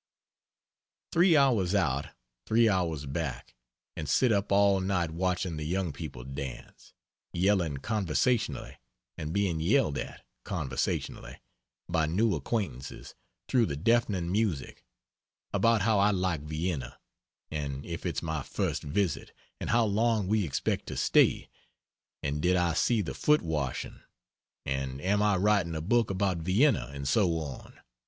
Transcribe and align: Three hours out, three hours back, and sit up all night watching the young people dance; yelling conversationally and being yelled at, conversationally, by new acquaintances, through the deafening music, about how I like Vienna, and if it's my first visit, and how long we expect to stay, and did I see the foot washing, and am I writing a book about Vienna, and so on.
Three 1.11 1.37
hours 1.37 1.75
out, 1.75 2.07
three 2.47 2.67
hours 2.67 3.05
back, 3.05 3.53
and 3.95 4.09
sit 4.09 4.31
up 4.31 4.51
all 4.51 4.79
night 4.79 5.11
watching 5.11 5.57
the 5.57 5.63
young 5.63 5.93
people 5.93 6.23
dance; 6.23 6.95
yelling 7.33 7.77
conversationally 7.77 8.77
and 9.15 9.31
being 9.31 9.59
yelled 9.59 9.99
at, 9.99 10.25
conversationally, 10.43 11.39
by 11.87 12.07
new 12.07 12.33
acquaintances, 12.33 13.13
through 13.47 13.67
the 13.67 13.75
deafening 13.75 14.31
music, 14.31 14.83
about 15.53 15.83
how 15.83 15.99
I 15.99 16.09
like 16.09 16.41
Vienna, 16.41 16.97
and 17.51 17.85
if 17.85 18.03
it's 18.03 18.23
my 18.23 18.41
first 18.41 18.81
visit, 18.81 19.33
and 19.59 19.69
how 19.69 19.85
long 19.85 20.27
we 20.27 20.45
expect 20.47 20.87
to 20.87 20.97
stay, 20.97 21.47
and 22.23 22.41
did 22.41 22.55
I 22.55 22.73
see 22.73 23.03
the 23.03 23.13
foot 23.13 23.43
washing, 23.43 23.99
and 24.65 24.99
am 24.99 25.21
I 25.21 25.35
writing 25.37 25.75
a 25.75 25.79
book 25.81 26.09
about 26.09 26.39
Vienna, 26.39 26.89
and 26.91 27.07
so 27.07 27.37
on. 27.37 27.79